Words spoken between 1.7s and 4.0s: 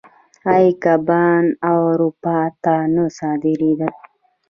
اروپا ته نه صادرېدل؟